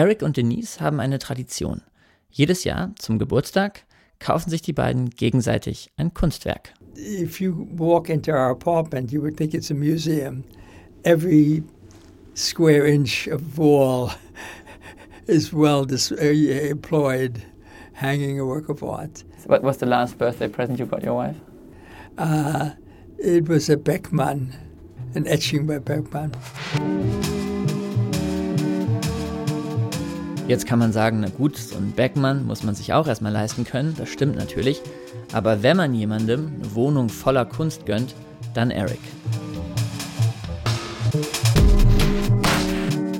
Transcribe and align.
Eric 0.00 0.22
und 0.22 0.38
Denise 0.38 0.80
haben 0.80 0.98
eine 0.98 1.18
Tradition. 1.18 1.82
Jedes 2.30 2.64
Jahr 2.64 2.94
zum 2.98 3.18
Geburtstag 3.18 3.84
kaufen 4.18 4.48
sich 4.48 4.62
die 4.62 4.72
beiden 4.72 5.10
gegenseitig 5.10 5.92
ein 5.98 6.14
Kunstwerk. 6.14 6.72
If 6.96 7.38
you 7.38 7.68
walk 7.76 8.08
into 8.08 8.32
our 8.32 8.50
apartment, 8.50 9.12
you 9.12 9.20
would 9.20 9.36
think 9.36 9.52
it's 9.52 9.70
a 9.70 9.74
museum. 9.74 10.42
Every 11.02 11.62
square 12.32 12.86
inch 12.86 13.28
of 13.28 13.58
wall 13.58 14.12
is 15.26 15.52
well 15.52 15.86
uh, 15.86 16.70
employed, 16.70 17.42
hanging 17.92 18.40
a 18.40 18.46
work 18.46 18.70
of 18.70 18.82
art. 18.82 19.22
What 19.44 19.62
was 19.62 19.80
the 19.80 19.86
last 19.86 20.16
birthday 20.16 20.48
present 20.48 20.78
you 20.78 20.86
got 20.86 21.02
your 21.02 21.16
wife? 21.16 21.36
Uh, 22.16 22.70
it 23.18 23.50
was 23.50 23.68
a 23.68 23.76
Beckmann, 23.76 24.54
an 25.14 25.26
etching 25.26 25.66
by 25.66 25.78
Beckmann. 25.78 26.32
Jetzt 30.50 30.66
kann 30.66 30.80
man 30.80 30.92
sagen, 30.92 31.20
na 31.20 31.28
gut, 31.28 31.56
so 31.56 31.76
ein 31.76 31.92
Beckmann 31.92 32.44
muss 32.44 32.64
man 32.64 32.74
sich 32.74 32.92
auch 32.92 33.06
erstmal 33.06 33.30
leisten 33.30 33.62
können, 33.62 33.94
das 33.96 34.08
stimmt 34.08 34.34
natürlich. 34.34 34.82
Aber 35.32 35.62
wenn 35.62 35.76
man 35.76 35.94
jemandem 35.94 36.50
eine 36.56 36.74
Wohnung 36.74 37.08
voller 37.08 37.44
Kunst 37.44 37.86
gönnt, 37.86 38.16
dann 38.52 38.72
Eric. 38.72 38.98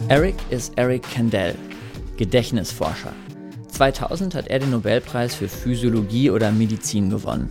Eric 0.08 0.34
ist 0.50 0.72
Eric 0.74 1.04
Kandel, 1.14 1.54
Gedächtnisforscher. 2.16 3.12
2000 3.68 4.34
hat 4.34 4.48
er 4.48 4.58
den 4.58 4.72
Nobelpreis 4.72 5.36
für 5.36 5.46
Physiologie 5.46 6.32
oder 6.32 6.50
Medizin 6.50 7.10
gewonnen. 7.10 7.48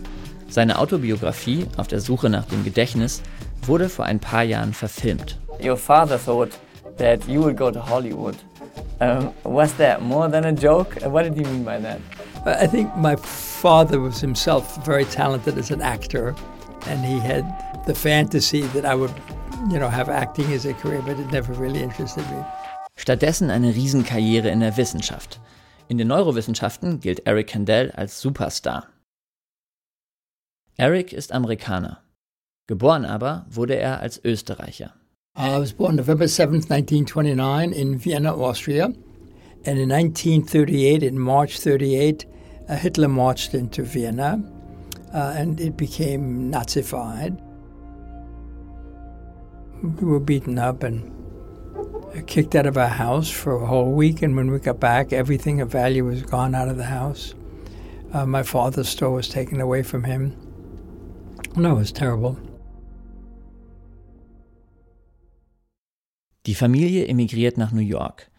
Seine 0.50 0.78
Autobiografie 0.78 1.64
Auf 1.78 1.88
der 1.88 2.00
Suche 2.00 2.28
nach 2.28 2.44
dem 2.44 2.64
Gedächtnis 2.64 3.22
wurde 3.62 3.88
vor 3.88 4.04
ein 4.04 4.20
paar 4.20 4.42
Jahren 4.42 4.74
verfilmt. 4.74 5.38
Your 5.64 5.78
father 5.78 6.22
thought 6.22 6.50
that 6.98 7.26
you 7.26 7.42
would 7.42 7.56
go 7.56 7.70
to 7.70 7.80
Hollywood. 7.88 8.36
Um, 9.00 9.32
was 9.44 9.74
that 9.74 10.02
more 10.02 10.28
than 10.28 10.44
a 10.44 10.52
joke? 10.52 10.94
What 11.02 11.22
did 11.22 11.36
you 11.36 11.44
mean 11.44 11.64
by 11.64 11.78
that? 11.78 12.00
I 12.44 12.66
think 12.66 12.94
my 12.96 13.16
father 13.16 14.00
was 14.00 14.20
himself 14.20 14.84
very 14.84 15.04
talented 15.04 15.58
as 15.58 15.70
an 15.70 15.80
actor, 15.80 16.34
and 16.86 17.04
he 17.04 17.18
had 17.18 17.44
the 17.86 17.94
fantasy 17.94 18.62
that 18.72 18.84
I 18.84 18.94
would, 18.94 19.12
you 19.70 19.78
know, 19.78 19.88
have 19.88 20.08
acting 20.08 20.52
as 20.52 20.66
a 20.66 20.74
career, 20.74 21.02
but 21.02 21.18
it 21.18 21.30
never 21.30 21.52
really 21.54 21.82
interested 21.82 22.24
me. 22.30 22.44
Stattdessen 22.96 23.50
eine 23.50 23.74
Riesenkarriere 23.74 24.50
in 24.50 24.60
der 24.60 24.76
Wissenschaft. 24.76 25.40
In 25.88 25.98
den 25.98 26.08
Neurowissenschaften 26.08 27.00
gilt 27.00 27.26
Eric 27.26 27.48
Kandel 27.48 27.90
als 27.92 28.20
Superstar. 28.20 28.86
Eric 30.76 31.12
ist 31.12 31.32
Amerikaner. 31.32 32.02
Geboren 32.66 33.04
aber 33.04 33.44
wurde 33.50 33.74
er 33.74 34.00
als 34.00 34.22
Österreicher. 34.24 34.94
I 35.36 35.58
was 35.58 35.72
born 35.72 35.96
November 35.96 36.24
7th, 36.24 36.68
1929, 36.68 37.72
in 37.72 37.96
Vienna, 37.98 38.36
Austria. 38.36 38.86
And 39.64 39.78
in 39.78 39.88
1938, 39.88 41.02
in 41.04 41.18
March 41.20 41.60
38, 41.60 42.26
uh, 42.68 42.76
Hitler 42.76 43.08
marched 43.08 43.54
into 43.54 43.84
Vienna 43.84 44.42
uh, 45.14 45.34
and 45.36 45.60
it 45.60 45.76
became 45.76 46.50
Nazified. 46.50 47.40
We 49.82 50.06
were 50.06 50.20
beaten 50.20 50.58
up 50.58 50.82
and 50.82 51.16
kicked 52.26 52.56
out 52.56 52.66
of 52.66 52.76
our 52.76 52.88
house 52.88 53.30
for 53.30 53.54
a 53.62 53.66
whole 53.66 53.92
week. 53.92 54.22
And 54.22 54.34
when 54.34 54.50
we 54.50 54.58
got 54.58 54.80
back, 54.80 55.12
everything 55.12 55.60
of 55.60 55.70
value 55.70 56.04
was 56.04 56.22
gone 56.22 56.56
out 56.56 56.68
of 56.68 56.76
the 56.76 56.84
house. 56.84 57.34
Uh, 58.12 58.26
my 58.26 58.42
father's 58.42 58.88
store 58.88 59.12
was 59.12 59.28
taken 59.28 59.60
away 59.60 59.84
from 59.84 60.02
him. 60.02 60.36
No, 61.54 61.76
it 61.76 61.78
was 61.78 61.92
terrible. 61.92 62.36
Die 66.46 66.54
Familie 66.54 67.06
emigriert 67.06 67.58
nach 67.58 67.70
New 67.70 67.82
York. 67.82 68.30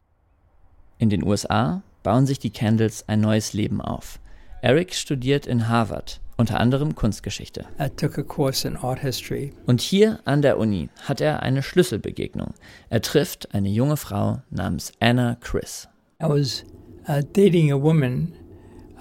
In 0.98 1.12
den 1.12 1.24
USA 1.24 1.84
bauen 2.02 2.26
sich 2.26 2.40
die 2.40 2.50
Candles 2.50 3.08
ein 3.08 3.22
neues 3.22 3.54
Leben 3.54 3.80
auf. 3.80 4.20
Eric 4.64 4.96
studiert 4.96 5.46
in 5.46 5.68
Harvard, 5.68 6.20
unter 6.36 6.60
anderem 6.60 6.96
Kunstgeschichte. 6.96 7.68
I 7.80 7.90
took 7.90 8.18
a 8.18 8.24
course 8.24 8.68
in 8.68 8.76
art 8.76 9.02
history. 9.02 9.54
Und 9.68 9.82
hier 9.82 10.20
an 10.26 10.42
der 10.42 10.58
Uni 10.58 10.90
hat 11.04 11.22
er 11.22 11.44
eine 11.44 11.62
Schlüsselbegegnung. 11.62 12.56
Er 12.90 13.04
trifft 13.04 13.54
eine 13.54 13.70
junge 13.70 13.98
Frau 13.98 14.42
namens 14.50 14.92
Anna 15.00 15.38
Chris. 15.40 15.88
I 16.20 16.26
was 16.28 16.64
uh, 17.08 17.22
dating 17.34 17.72
a 17.72 17.80
woman 17.80 18.34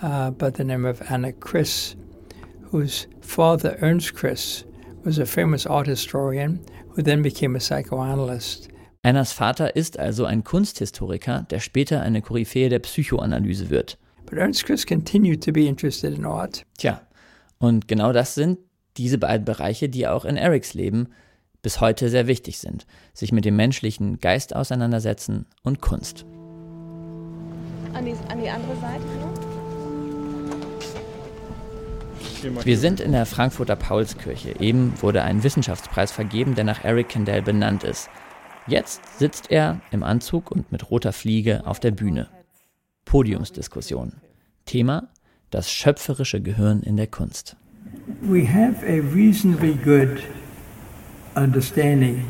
uh, 0.03 0.31
by 0.31 0.50
the 0.55 0.65
name 0.65 0.87
of 0.87 1.00
Anna 1.10 1.33
Chris, 1.33 1.97
whose 2.71 3.06
father, 3.22 3.78
Ernst 3.81 4.15
Chris, 4.15 4.66
was 5.05 5.19
a 5.19 5.25
famous 5.25 5.66
art 5.66 5.87
historian 5.87 6.60
who 6.91 7.03
then 7.03 7.22
became 7.22 7.56
a 7.56 7.60
psychoanalyst. 7.60 8.69
Annas 9.03 9.33
Vater 9.33 9.77
ist 9.77 9.99
also 9.99 10.27
ein 10.27 10.44
Kunsthistoriker, 10.44 11.47
der 11.49 11.61
später 11.61 12.03
eine 12.03 12.21
Koryphäe 12.21 12.69
der 12.69 12.81
Psychoanalyse 12.81 13.71
wird. 13.71 13.97
But 14.27 14.38
Ernst 14.38 14.66
Chris 14.66 14.87
continued 14.87 15.43
to 15.43 15.53
be 15.53 15.65
interested 15.65 16.19
in 16.19 16.27
art. 16.27 16.66
Tja, 16.77 17.00
und 17.59 17.89
genau 17.89 18.12
das 18.12 18.34
sind 18.34 18.59
diese 18.99 19.16
beiden 19.16 19.47
Bereiche, 19.47 19.89
die 19.89 20.06
auch 20.06 20.27
in 20.27 20.37
Erics 20.37 20.75
Leben 20.75 21.09
bis 21.62 21.81
heute 21.81 22.10
sehr 22.10 22.27
wichtig 22.27 22.59
sind. 22.59 22.87
Sich 23.15 23.33
mit 23.33 23.47
dem 23.47 23.56
menschlichen 23.56 24.19
Geist 24.19 24.55
auseinandersetzen 24.55 25.47
und 25.62 25.81
Kunst. 25.81 26.27
An 27.94 28.05
die, 28.05 28.15
an 28.28 28.41
die 28.41 28.50
andere 28.50 28.77
Seite, 28.77 29.05
ne? 29.05 29.33
Wir 32.65 32.78
sind 32.78 33.00
in 33.00 33.12
der 33.12 33.27
Frankfurter 33.27 33.77
Paulskirche. 33.77 34.60
Eben 34.60 34.93
wurde 35.03 35.22
ein 35.22 35.43
Wissenschaftspreis 35.43 36.12
vergeben, 36.12 36.55
der 36.55 36.65
nach 36.65 36.84
Eric 36.84 37.10
Kandel 37.10 37.43
benannt 37.43 37.84
ist. 37.84 38.09
Jetzt 38.70 39.03
sitzt 39.19 39.50
er 39.50 39.81
im 39.91 40.04
Anzug 40.04 40.53
und 40.53 40.70
mit 40.70 40.92
roter 40.92 41.12
Fliege 41.12 41.66
auf 41.66 41.81
der 41.81 41.91
Bühne. 41.91 42.28
Podiumsdiskussion. 43.04 44.12
Thema 44.64 45.08
das 45.50 45.72
schöpferische 45.72 46.41
Gehirn 46.41 46.80
in 46.84 46.97
der 46.97 47.09
Kunst. 47.09 47.56
We 48.22 48.47
have 48.47 48.86
a 48.86 49.00
reasonably 49.12 49.75
good 49.75 50.22
understanding 51.34 52.22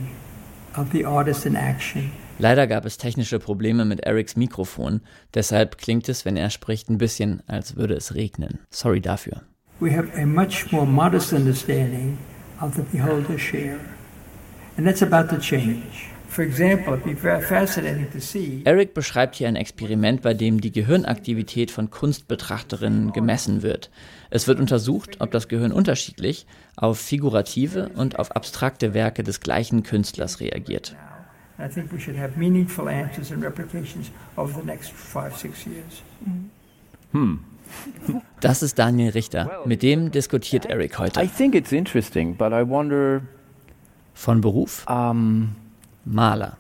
of 0.79 0.87
the 0.93 1.05
artist 1.05 1.45
in 1.45 1.57
action. 1.57 2.11
Leider 2.39 2.67
gab 2.67 2.87
es 2.87 2.97
technische 2.97 3.39
Probleme 3.39 3.85
mit 3.85 4.01
Erics 4.01 4.35
Mikrofon, 4.35 5.03
deshalb 5.35 5.77
klingt 5.77 6.09
es, 6.09 6.25
wenn 6.25 6.39
er 6.39 6.49
spricht, 6.49 6.89
ein 6.89 6.97
bisschen, 6.97 7.43
als 7.49 7.77
würde 7.77 7.93
es 7.93 8.15
regnen. 8.15 8.61
Sorry 8.71 9.03
dafür. 9.03 9.43
We 9.81 9.95
have 9.95 10.09
a 10.19 10.25
much 10.25 10.73
more 10.73 10.87
modest 10.87 11.35
understanding 11.35 12.17
of 12.63 12.75
the 12.77 12.83
beholder's 12.91 13.43
share. 13.43 13.79
And 14.79 14.87
that's 14.87 15.03
about 15.03 15.29
to 15.35 15.39
change. 15.39 16.10
For 16.31 16.45
example, 16.45 16.95
it'd 16.95 17.05
be 17.05 17.15
very 17.15 17.43
fascinating 17.43 18.09
to 18.13 18.21
see. 18.21 18.63
Eric 18.65 18.95
beschreibt 18.95 19.35
hier 19.35 19.49
ein 19.49 19.57
Experiment, 19.57 20.23
bei 20.23 20.33
dem 20.33 20.61
die 20.61 20.71
Gehirnaktivität 20.71 21.73
von 21.73 21.91
Kunstbetrachterinnen 21.91 23.13
gemessen 23.13 23.63
wird. 23.63 23.91
Es 24.31 24.47
wird 24.47 24.61
untersucht, 24.61 25.17
ob 25.19 25.33
das 25.33 25.49
Gehirn 25.49 25.73
unterschiedlich 25.73 26.47
auf 26.77 27.01
figurative 27.01 27.89
und 27.97 28.21
auf 28.21 28.31
abstrakte 28.37 28.95
Werke 28.95 29.25
des 29.25 29.41
gleichen 29.41 29.83
Künstlers 29.83 30.39
reagiert. 30.39 30.95
Years. 35.67 36.03
Das 38.41 38.63
ist 38.63 38.79
Daniel 38.79 39.11
Richter. 39.11 39.63
Mit 39.65 39.83
dem 39.83 40.13
diskutiert 40.13 40.67
Eric 40.67 40.99
heute. 41.01 41.27
think 41.27 41.57
it's 41.57 41.73
interesting, 41.73 42.37
but 42.37 42.53
I 42.53 42.67
wonder 42.67 43.23
Von 44.15 44.41
Beruf 44.41 44.87
um, 44.89 45.57
Maler. 46.05 46.57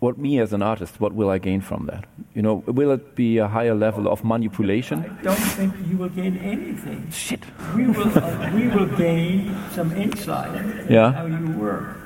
what 0.00 0.18
me 0.18 0.38
as 0.38 0.52
an 0.52 0.60
artist, 0.62 1.00
what 1.00 1.14
will 1.14 1.30
I 1.30 1.38
gain 1.38 1.62
from 1.62 1.86
that? 1.86 2.04
You 2.34 2.42
know, 2.42 2.62
will 2.66 2.90
it 2.90 3.14
be 3.14 3.38
a 3.38 3.48
higher 3.48 3.74
level 3.74 4.06
of 4.06 4.22
manipulation? 4.22 5.02
Don't 5.22 5.34
think 5.56 5.72
you 5.90 5.96
will 5.96 6.10
gain 6.10 6.36
anything. 6.38 7.08
Shit. 7.10 7.40
We 7.74 7.86
will, 7.86 8.12
uh, 8.18 8.50
we 8.54 8.68
will 8.68 8.90
gain 8.98 9.56
some 9.74 9.92
insight 9.96 10.52
Yeah. 10.90 11.12
how 11.12 11.24
you 11.26 11.50
work. 11.58 11.96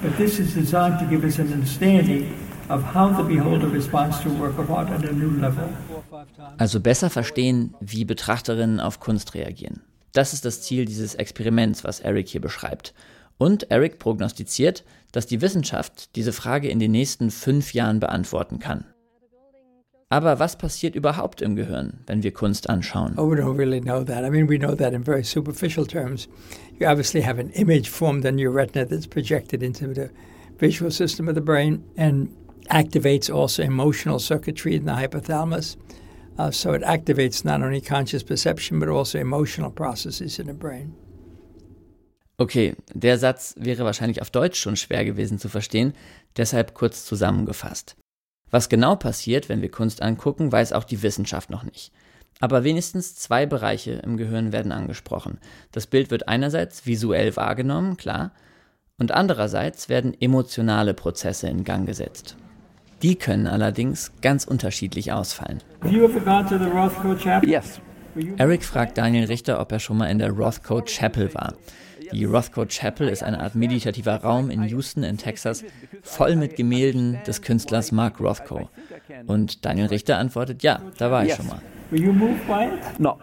But 0.00 0.16
this 0.16 0.38
is 0.38 0.54
designed 0.54 0.98
to 1.00 1.06
give 1.06 1.24
us 1.24 1.38
an 1.40 1.52
understanding 1.52 2.32
of 2.68 2.84
how 2.94 3.08
the 3.08 3.24
beholder 3.24 3.68
responds 3.68 4.20
to 4.20 4.28
a 4.30 4.34
work 4.34 4.56
of 4.58 4.70
art 4.70 4.88
at 4.90 5.04
a 5.04 5.12
new 5.12 5.30
level. 5.40 5.68
Also 6.58 6.78
besser 6.78 7.10
verstehen, 7.10 7.74
wie 7.80 8.04
Betrachterinnen 8.04 8.78
auf 8.78 9.00
Kunst 9.00 9.34
reagieren. 9.34 9.80
Das 10.12 10.32
ist 10.32 10.44
das 10.44 10.62
Ziel 10.62 10.84
dieses 10.84 11.16
Experiments, 11.16 11.82
was 11.84 11.98
Eric 12.00 12.28
hier 12.28 12.40
beschreibt. 12.40 12.94
Und 13.40 13.70
Eric 13.70 13.98
prognostiziert, 13.98 14.84
dass 15.12 15.26
die 15.26 15.40
Wissenschaft 15.40 16.14
diese 16.14 16.34
Frage 16.34 16.68
in 16.68 16.78
den 16.78 16.90
nächsten 16.90 17.30
fünf 17.30 17.72
Jahren 17.72 17.98
beantworten 17.98 18.58
kann. 18.58 18.84
Aber 20.10 20.38
was 20.38 20.58
passiert 20.58 20.94
überhaupt 20.94 21.40
im 21.40 21.56
Gehirn, 21.56 22.00
wenn 22.06 22.22
wir 22.22 22.32
Kunst 22.34 22.68
anschauen? 22.68 23.14
Oh, 23.16 23.30
we 23.30 23.36
don't 23.36 23.56
really 23.56 23.80
know 23.80 24.04
that. 24.04 24.24
I 24.26 24.28
mean, 24.28 24.46
we 24.46 24.58
know 24.58 24.74
that 24.74 24.92
in 24.92 25.02
very 25.02 25.24
superficial 25.24 25.86
terms. 25.86 26.28
You 26.78 26.86
obviously 26.86 27.22
have 27.22 27.40
an 27.40 27.48
image 27.52 27.88
formed 27.88 28.26
on 28.26 28.38
your 28.38 28.52
retina 28.52 28.84
that's 28.84 29.06
projected 29.06 29.62
into 29.62 29.94
the 29.94 30.10
visual 30.58 30.90
system 30.90 31.26
of 31.26 31.34
the 31.34 31.40
brain 31.40 31.82
and 31.96 32.28
activates 32.68 33.34
also 33.34 33.62
emotional 33.62 34.18
circuitry 34.18 34.74
in 34.74 34.84
the 34.84 34.92
hypothalamus. 34.92 35.78
Uh, 36.36 36.50
so 36.50 36.74
it 36.74 36.82
activates 36.82 37.42
not 37.42 37.62
only 37.62 37.80
conscious 37.80 38.22
perception, 38.22 38.78
but 38.78 38.90
also 38.90 39.18
emotional 39.18 39.70
processes 39.70 40.38
in 40.38 40.46
the 40.46 40.52
brain. 40.52 40.94
Okay, 42.40 42.74
der 42.94 43.18
Satz 43.18 43.54
wäre 43.58 43.84
wahrscheinlich 43.84 44.22
auf 44.22 44.30
Deutsch 44.30 44.58
schon 44.58 44.74
schwer 44.74 45.04
gewesen 45.04 45.38
zu 45.38 45.50
verstehen, 45.50 45.92
deshalb 46.38 46.72
kurz 46.72 47.04
zusammengefasst. 47.04 47.96
Was 48.50 48.70
genau 48.70 48.96
passiert, 48.96 49.50
wenn 49.50 49.60
wir 49.60 49.70
Kunst 49.70 50.00
angucken, 50.00 50.50
weiß 50.50 50.72
auch 50.72 50.84
die 50.84 51.02
Wissenschaft 51.02 51.50
noch 51.50 51.64
nicht. 51.64 51.92
Aber 52.40 52.64
wenigstens 52.64 53.14
zwei 53.14 53.44
Bereiche 53.44 53.90
im 53.92 54.16
Gehirn 54.16 54.54
werden 54.54 54.72
angesprochen. 54.72 55.36
Das 55.70 55.86
Bild 55.86 56.10
wird 56.10 56.28
einerseits 56.28 56.86
visuell 56.86 57.36
wahrgenommen, 57.36 57.98
klar, 57.98 58.32
und 58.96 59.12
andererseits 59.12 59.90
werden 59.90 60.18
emotionale 60.18 60.94
Prozesse 60.94 61.46
in 61.46 61.62
Gang 61.62 61.86
gesetzt. 61.86 62.36
Die 63.02 63.16
können 63.16 63.48
allerdings 63.48 64.12
ganz 64.22 64.46
unterschiedlich 64.46 65.12
ausfallen. 65.12 65.62
Yes. 67.46 67.82
Eric 68.38 68.64
fragt 68.64 68.96
Daniel 68.96 69.26
Richter, 69.26 69.60
ob 69.60 69.72
er 69.72 69.78
schon 69.78 69.98
mal 69.98 70.06
in 70.06 70.18
der 70.18 70.30
Rothko 70.30 70.80
Chapel 70.86 71.34
war. 71.34 71.52
Die 72.12 72.24
Rothko 72.24 72.66
Chapel 72.66 73.08
ist 73.08 73.22
eine 73.22 73.40
Art 73.40 73.54
meditativer 73.54 74.16
Raum 74.16 74.50
in 74.50 74.64
Houston 74.64 75.02
in 75.02 75.16
Texas, 75.16 75.64
voll 76.02 76.36
mit 76.36 76.56
Gemälden 76.56 77.18
des 77.26 77.42
Künstlers 77.42 77.92
Mark 77.92 78.20
Rothko. 78.20 78.68
Und 79.26 79.64
Daniel 79.64 79.86
Richter 79.86 80.18
antwortet, 80.18 80.62
ja, 80.62 80.80
da 80.98 81.10
war 81.10 81.24
ich 81.24 81.34
schon 81.34 81.46
mal. 81.46 81.60
No. 82.98 83.18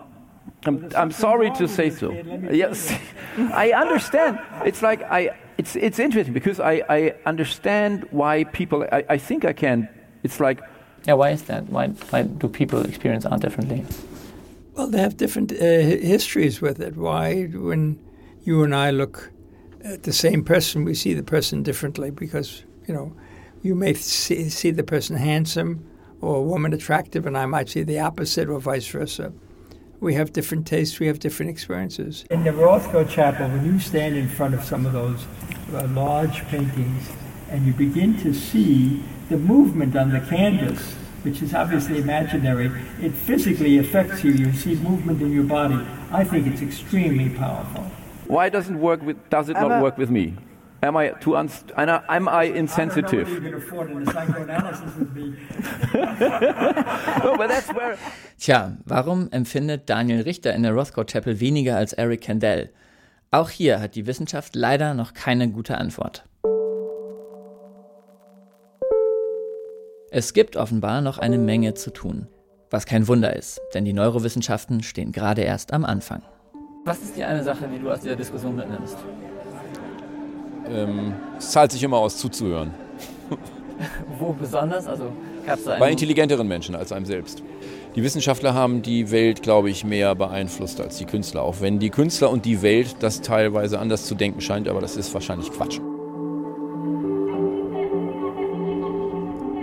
I'm, 0.65 0.89
I'm 0.95 1.11
sorry 1.11 1.51
to 1.53 1.67
say 1.67 1.89
so. 1.89 2.11
Yes, 2.51 2.91
I 3.53 3.73
understand. 3.73 4.39
It's 4.65 4.81
like 4.81 5.03
I. 5.09 5.31
It's 5.57 5.75
it's 5.75 5.99
interesting 5.99 6.33
because 6.33 6.59
I 6.59 6.83
I 6.89 7.13
understand 7.25 8.05
why 8.11 8.43
people. 8.43 8.85
I, 8.91 9.03
I 9.09 9.19
think 9.19 9.45
I 9.45 9.53
can. 9.53 9.87
It's 10.23 10.39
like. 10.39 10.61
Yeah, 11.05 11.15
why 11.15 11.31
is 11.31 11.43
that? 11.43 11.69
Why 11.69 11.89
why 12.09 12.23
do 12.23 12.47
people 12.47 12.81
experience 12.85 13.25
art 13.25 13.41
differently? 13.41 13.85
Well, 14.75 14.87
they 14.87 14.99
have 14.99 15.15
different 15.17 15.51
uh, 15.51 15.55
histories 15.55 16.61
with 16.61 16.79
it. 16.79 16.95
Why, 16.95 17.45
when 17.45 17.97
you 18.47 18.63
and 18.63 18.73
I 18.73 18.91
look 18.91 19.29
at 19.83 20.03
the 20.03 20.13
same 20.13 20.41
person, 20.41 20.85
we 20.85 20.93
see 20.93 21.13
the 21.13 21.21
person 21.21 21.63
differently 21.63 22.11
because 22.11 22.63
you 22.87 22.93
know 22.93 23.13
you 23.61 23.75
may 23.75 23.93
see, 23.93 24.47
see 24.49 24.71
the 24.71 24.83
person 24.83 25.17
handsome 25.17 25.85
or 26.21 26.37
a 26.37 26.41
woman 26.41 26.73
attractive, 26.73 27.25
and 27.25 27.37
I 27.37 27.45
might 27.45 27.69
see 27.69 27.83
the 27.83 27.99
opposite, 27.99 28.47
or 28.49 28.59
vice 28.59 28.87
versa. 28.87 29.33
We 29.99 30.13
have 30.13 30.31
different 30.31 30.65
tastes, 30.65 30.99
we 30.99 31.07
have 31.07 31.19
different 31.19 31.51
experiences. 31.51 32.25
In 32.31 32.43
the 32.43 32.51
Rothko 32.51 33.07
Chapel, 33.07 33.49
when 33.49 33.65
you 33.65 33.79
stand 33.79 34.15
in 34.15 34.29
front 34.29 34.53
of 34.53 34.63
some 34.63 34.85
of 34.85 34.93
those 34.93 35.25
uh, 35.73 35.85
large 35.89 36.43
paintings 36.47 37.09
and 37.49 37.67
you 37.67 37.73
begin 37.73 38.17
to 38.21 38.33
see 38.33 39.03
the 39.29 39.37
movement 39.37 39.95
on 39.95 40.11
the 40.11 40.21
canvas, 40.21 40.93
which 41.23 41.41
is 41.41 41.53
obviously 41.53 41.97
imaginary, 41.99 42.71
it 43.01 43.11
physically 43.11 43.77
affects 43.77 44.23
you. 44.23 44.31
You 44.31 44.53
see 44.53 44.75
movement 44.75 45.21
in 45.21 45.33
your 45.33 45.43
body. 45.43 45.85
I 46.11 46.23
think 46.23 46.47
it's 46.47 46.61
extremely 46.61 47.29
powerful. 47.29 47.91
Why 48.27 48.49
doesn't 48.49 48.79
work 48.79 49.05
with? 49.05 49.17
Does 49.29 49.49
it 49.49 49.55
not 49.55 49.81
work 49.81 49.97
with 49.97 50.09
me? 50.09 50.35
Am 50.83 50.95
I 50.95 51.09
too 51.19 51.35
am 51.35 52.27
I 52.27 52.45
insensitive? 52.45 53.27
Tja, 58.37 58.77
warum 58.85 59.29
empfindet 59.31 59.89
Daniel 59.89 60.21
Richter 60.21 60.53
in 60.53 60.63
der 60.63 60.73
Rothko 60.73 61.03
Chapel 61.03 61.39
weniger 61.39 61.77
als 61.77 61.93
Eric 61.93 62.21
Kandel? 62.21 62.69
Auch 63.31 63.49
hier 63.49 63.79
hat 63.79 63.95
die 63.95 64.05
Wissenschaft 64.05 64.55
leider 64.55 64.93
noch 64.93 65.13
keine 65.13 65.49
gute 65.49 65.77
Antwort. 65.77 66.25
Es 70.11 70.33
gibt 70.33 70.57
offenbar 70.57 71.01
noch 71.01 71.17
eine 71.17 71.37
Menge 71.37 71.73
zu 71.73 71.91
tun. 71.91 72.27
Was 72.69 72.85
kein 72.85 73.07
Wunder 73.07 73.35
ist, 73.35 73.59
denn 73.73 73.85
die 73.85 73.93
Neurowissenschaften 73.93 74.83
stehen 74.83 75.11
gerade 75.11 75.41
erst 75.41 75.73
am 75.73 75.85
Anfang. 75.85 76.21
Was 76.87 76.99
ist 76.99 77.17
die 77.17 77.23
eine 77.23 77.43
Sache, 77.43 77.67
die 77.67 77.79
du 77.79 77.91
aus 77.91 77.99
dieser 77.99 78.15
Diskussion 78.15 78.55
mitnimmst? 78.55 78.95
ähm, 80.69 81.13
es 81.37 81.51
zahlt 81.51 81.71
sich 81.73 81.83
immer 81.83 81.97
aus, 81.97 82.17
zuzuhören. 82.17 82.71
Wo 84.19 84.31
besonders? 84.31 84.87
Also 84.87 85.11
gab's 85.45 85.65
da 85.65 85.77
Bei 85.77 85.91
intelligenteren 85.91 86.47
Menschen 86.47 86.75
als 86.75 86.93
einem 86.93 87.05
selbst. 87.05 87.43
Die 87.95 88.03
Wissenschaftler 88.03 88.53
haben 88.53 88.83
die 88.83 89.11
Welt, 89.11 89.43
glaube 89.43 89.69
ich, 89.69 89.83
mehr 89.83 90.15
beeinflusst 90.15 90.79
als 90.79 90.97
die 90.97 91.05
Künstler. 91.05 91.41
Auch 91.41 91.55
wenn 91.59 91.79
die 91.79 91.89
Künstler 91.89 92.29
und 92.29 92.45
die 92.45 92.61
Welt 92.61 92.95
das 93.01 93.21
teilweise 93.21 93.79
anders 93.79 94.05
zu 94.05 94.15
denken 94.15 94.39
scheint, 94.39 94.69
aber 94.69 94.79
das 94.79 94.95
ist 94.95 95.13
wahrscheinlich 95.13 95.51
Quatsch. 95.51 95.79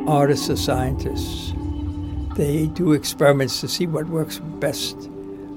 Artists 0.07 0.51
are 0.51 0.59
scientists. 0.59 1.55
They 2.37 2.69
do 2.75 2.93
experiments 2.93 3.61
to 3.63 3.67
see 3.67 3.91
what 3.91 4.11
works 4.11 4.43
best. 4.61 5.09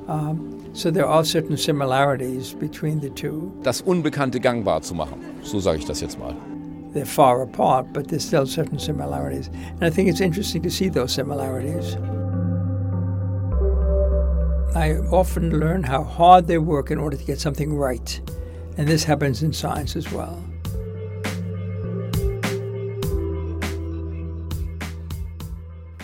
Um, 0.07 0.56
So 0.77 0.91
there 0.91 1.07
are 1.07 1.25
certain 1.25 1.57
similarities 1.57 2.53
between 2.53 2.99
the 2.99 3.09
two. 3.09 3.51
Das 3.63 3.81
Unbekannte 3.81 4.39
gangbar 4.39 4.83
zu 4.83 4.93
machen, 4.93 5.19
so 5.41 5.59
sage 5.59 5.79
ich 5.79 5.85
das 5.85 6.01
jetzt 6.01 6.19
mal. 6.19 6.35
They're 6.93 7.03
far 7.03 7.41
apart, 7.41 7.91
but 7.93 8.07
there's 8.07 8.23
still 8.23 8.45
certain 8.45 8.77
similarities. 8.77 9.47
And 9.47 9.83
I 9.83 9.89
think 9.89 10.07
it's 10.07 10.21
interesting 10.21 10.61
to 10.61 10.69
see 10.69 10.87
those 10.87 11.11
similarities. 11.11 11.97
I 14.75 14.97
often 15.11 15.59
learn 15.59 15.81
how 15.81 16.03
hard 16.03 16.45
they 16.45 16.59
work 16.59 16.91
in 16.91 16.99
order 16.99 17.17
to 17.17 17.23
get 17.23 17.39
something 17.39 17.75
right. 17.75 18.21
And 18.77 18.87
this 18.87 19.03
happens 19.03 19.41
in 19.41 19.53
science 19.53 19.95
as 19.95 20.05
well. 20.13 20.37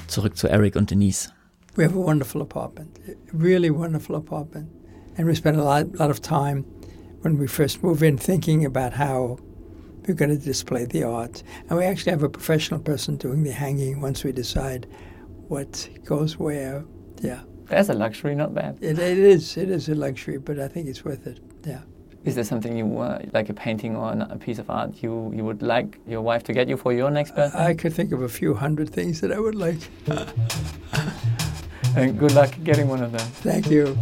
Zurück 0.07 0.35
zu 0.35 0.49
Eric 0.49 0.75
und 0.75 0.89
Denise. 0.89 1.31
We 1.75 1.83
have 1.83 1.95
a 1.95 1.99
wonderful 1.99 2.41
apartment, 2.41 2.99
really 3.31 3.71
wonderful 3.71 4.15
apartment. 4.15 4.69
And 5.17 5.27
we 5.27 5.35
spend 5.35 5.57
a 5.57 5.63
lot, 5.63 5.95
lot 5.95 6.11
of 6.11 6.21
time 6.21 6.63
when 7.21 7.37
we 7.37 7.47
first 7.47 7.83
move 7.83 8.03
in 8.03 8.17
thinking 8.17 8.63
about 8.65 8.93
how 8.93 9.39
we're 10.07 10.13
going 10.13 10.29
to 10.29 10.37
display 10.37 10.85
the 10.85 11.03
art. 11.03 11.41
And 11.69 11.77
we 11.77 11.85
actually 11.85 12.11
have 12.11 12.23
a 12.23 12.29
professional 12.29 12.79
person 12.79 13.17
doing 13.17 13.43
the 13.43 13.51
hanging 13.51 14.01
once 14.01 14.23
we 14.23 14.31
decide 14.31 14.87
what 15.47 15.89
goes 16.05 16.37
where. 16.37 16.85
Yeah. 17.21 17.41
That's 17.65 17.89
a 17.89 17.93
luxury, 17.93 18.35
not 18.35 18.53
bad. 18.53 18.77
It, 18.81 18.99
it 18.99 19.17
is. 19.17 19.57
It 19.57 19.69
is 19.69 19.89
a 19.89 19.95
luxury, 19.95 20.37
but 20.37 20.59
I 20.59 20.67
think 20.67 20.87
it's 20.87 21.03
worth 21.03 21.25
it. 21.25 21.39
Yeah. 21.65 21.81
Is 22.23 22.35
there 22.35 22.43
something 22.43 22.77
you 22.77 22.85
want, 22.85 23.33
like 23.33 23.49
a 23.49 23.53
painting 23.53 23.95
or 23.95 24.11
a 24.11 24.37
piece 24.37 24.59
of 24.59 24.69
art 24.69 25.01
you, 25.01 25.33
you 25.35 25.43
would 25.43 25.61
like 25.61 25.99
your 26.07 26.21
wife 26.21 26.43
to 26.43 26.53
get 26.53 26.69
you 26.69 26.77
for 26.77 26.93
your 26.93 27.09
next 27.09 27.35
birthday? 27.35 27.65
I 27.65 27.73
could 27.73 27.93
think 27.93 28.11
of 28.11 28.21
a 28.21 28.29
few 28.29 28.53
hundred 28.53 28.89
things 28.89 29.21
that 29.21 29.31
I 29.31 29.39
would 29.39 29.55
like. 29.55 29.79
And 31.95 32.17
good 32.17 32.31
luck 32.33 32.51
getting 32.63 32.89
one 32.89 33.03
of 33.03 33.11
them. 33.11 33.27
Thank 33.43 33.69
you. 33.69 33.95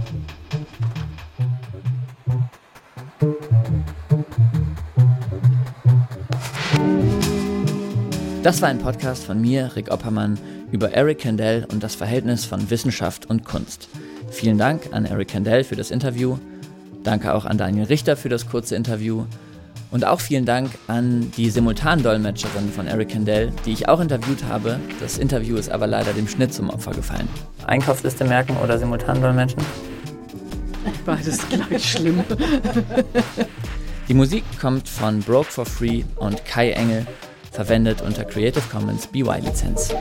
Das 8.44 8.62
war 8.62 8.70
ein 8.70 8.80
Podcast 8.80 9.26
von 9.26 9.40
mir, 9.40 9.76
Rick 9.76 9.92
Oppermann, 9.92 10.40
über 10.72 10.92
Eric 10.94 11.20
Kandel 11.20 11.68
und 11.72 11.84
das 11.84 11.94
Verhältnis 11.94 12.46
von 12.46 12.72
Wissenschaft 12.72 13.30
und 13.30 13.46
Kunst. 13.46 13.88
Vielen 14.32 14.58
Dank 14.58 14.90
an 14.94 15.06
Eric 15.06 15.28
Kandel 15.28 15.64
für 15.64 15.76
das 15.76 15.92
Interview. 15.92 16.38
Danke 17.04 17.34
auch 17.34 17.46
an 17.46 17.58
Daniel 17.58 17.86
Richter 17.86 18.18
für 18.18 18.30
das 18.30 18.48
kurze 18.48 18.76
Interview. 18.76 19.26
Und 19.92 20.06
auch 20.06 20.22
vielen 20.22 20.46
Dank 20.46 20.72
an 20.88 21.32
die 21.36 21.50
Simultandolmetscherin 21.50 22.72
von 22.72 22.88
Eric 22.88 23.10
Kendall, 23.10 23.52
die 23.66 23.74
ich 23.74 23.90
auch 23.90 24.00
interviewt 24.00 24.46
habe. 24.46 24.80
Das 25.02 25.18
Interview 25.18 25.58
ist 25.58 25.70
aber 25.70 25.86
leider 25.86 26.14
dem 26.14 26.30
Schnitt 26.30 26.54
zum 26.54 26.70
Opfer 26.70 26.92
gefallen. 26.92 27.28
Einkaufsliste 27.68 28.24
merken 28.24 28.56
oder 28.64 28.80
Simultandolmetschen? 28.80 29.62
Beides 31.06 31.40
gleich 31.50 31.92
schlimm. 31.92 32.24
Die 34.08 34.14
Musik 34.14 34.44
kommt 34.60 34.88
von 34.88 35.20
Broke 35.20 35.52
for 35.52 35.66
Free 35.66 36.04
und 36.16 36.44
Kai 36.46 36.72
Engel, 36.72 37.06
verwendet 37.52 38.02
unter 38.02 38.24
Creative 38.24 38.64
Commons 38.72 39.08
BY 39.08 39.42
Lizenz. 39.42 39.94